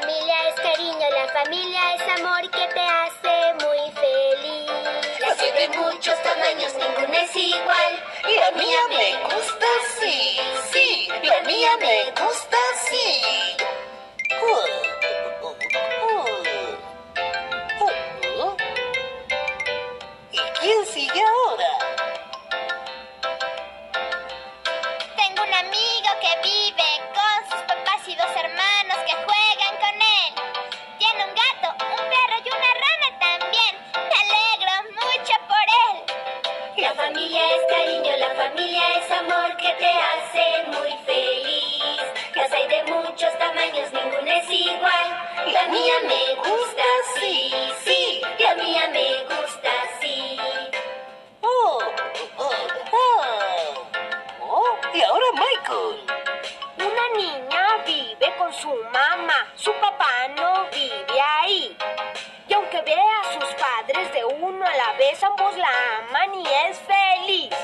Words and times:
familia 0.00 0.48
es 0.48 0.54
cariño, 0.54 1.10
la 1.10 1.28
familia 1.32 1.94
es 1.94 2.20
amor 2.20 2.50
que 2.50 2.66
te 2.74 2.80
hace 2.80 3.54
muy 3.64 3.92
feliz. 3.92 4.70
La 5.20 5.34
soy 5.36 5.50
de 5.52 5.68
muchos 5.68 6.22
tamaños, 6.22 6.74
ninguna 6.74 7.20
es 7.20 7.36
igual. 7.36 8.02
La 8.24 8.50
mía 8.52 8.78
me 8.88 9.34
gusta 9.34 9.66
sí, 10.00 10.40
sí, 10.72 11.08
la 11.22 11.40
mía 11.42 11.70
me 11.80 12.10
gusta 12.10 12.56
sí. 12.88 13.56
¿Y 20.32 20.38
quién 20.60 20.86
sigue 20.86 21.22
ahora? 21.22 21.72
Tengo 25.16 25.42
un 25.42 25.54
amigo 25.54 26.10
que 26.20 26.48
vive 26.48 26.99
es 37.60 37.74
cariño, 37.74 38.16
la 38.16 38.34
familia 38.34 38.82
es 38.96 39.10
amor 39.10 39.56
que 39.56 39.72
te 39.74 39.86
hace 39.86 40.66
muy 40.66 40.92
feliz. 41.04 42.02
Las 42.34 42.52
hay 42.52 42.68
de 42.68 42.82
muchos 42.84 43.38
tamaños, 43.38 43.92
ninguna 43.92 44.36
es 44.38 44.50
igual. 44.50 45.08
La 45.52 45.66
mía 45.68 45.94
me 46.06 46.34
gusta 46.36 46.82
sí, 47.18 47.52
sí, 47.84 48.22
la 48.38 48.54
mía 48.54 48.88
me 48.92 49.24
gusta 49.24 49.70
sí. 50.00 50.38
Oh, 51.42 51.78
oh, 52.38 52.50
oh. 52.92 53.86
Oh, 54.42 54.76
y 54.94 55.02
ahora 55.02 55.26
Michael. 55.32 56.06
Una 56.78 57.08
niña 57.16 57.76
vive 57.86 58.34
con 58.38 58.52
su 58.52 58.68
mamá, 58.92 59.52
su 59.54 59.72
papá 59.74 60.28
no 60.36 60.66
vive 60.72 61.20
ahí. 61.20 61.76
Y 62.48 62.54
aunque 62.54 62.80
ve 62.82 62.94
a 62.94 63.32
sus 63.32 63.54
padres 63.54 63.79
la 64.98 65.26
ambos 65.26 65.56
la 65.56 65.68
aman 65.98 66.34
y 66.34 66.46
es 66.68 66.78
feliz. 66.80 67.54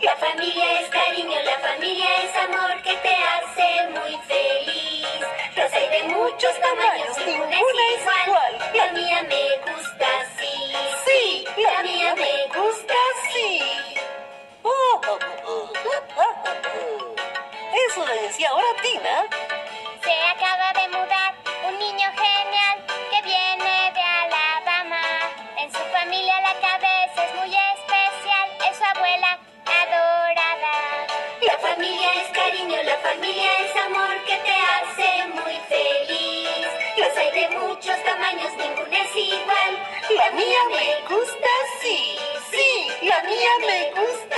La 0.00 0.14
familia 0.16 0.80
es 0.80 0.88
cariño, 0.88 1.36
la 1.42 1.58
familia 1.58 2.06
es 2.22 2.36
amor 2.36 2.80
que 2.82 2.96
te 2.96 3.14
hace 3.14 3.88
muy 3.88 4.16
feliz. 4.28 5.06
Los 5.56 5.72
hay 5.72 5.88
de 5.88 6.02
muchos 6.04 6.60
tamaños, 6.60 7.18
ninguna 7.26 7.82
es 7.94 8.02
igual. 8.26 8.58
La 8.74 8.92
mía 8.92 9.22
me 9.24 9.72
gusta 9.72 10.06
sí, 10.38 10.72
sí, 11.04 11.44
la 11.56 11.82
mía 11.82 12.14
me 12.14 12.46
gusta 12.56 12.94
sí. 13.32 13.60
Oh. 14.62 15.00
Eso 17.88 18.06
le 18.06 18.22
decía 18.22 18.48
ahora 18.50 18.68
Tina. 18.80 19.26
Se 20.02 20.12
acaba 20.22 20.72
de 20.72 20.88
mudar 20.88 21.49
familia 26.00 26.40
la 26.40 26.54
cabeza 26.54 27.24
es 27.26 27.34
muy 27.34 27.52
especial. 27.76 28.48
Es 28.70 28.76
su 28.78 28.84
abuela 28.84 29.38
adorada. 29.82 30.76
La 31.42 31.58
familia 31.58 32.08
es 32.22 32.28
cariño, 32.32 32.82
la 32.82 32.96
familia 32.98 33.50
es 33.64 33.76
amor 33.84 34.14
que 34.24 34.36
te 34.46 34.56
hace 34.72 35.26
muy 35.28 35.56
feliz. 35.68 36.68
Los 36.96 37.16
hay 37.18 37.30
de 37.32 37.48
muchos 37.58 38.02
tamaños, 38.04 38.50
ninguna 38.56 38.98
es 38.98 39.16
igual. 39.16 39.72
La 40.16 40.30
mía 40.30 40.62
me 40.70 41.14
gusta 41.14 41.50
sí, 41.82 42.16
sí, 42.50 42.88
la 43.02 43.22
mía 43.22 43.52
me 43.66 44.00
gusta 44.00 44.36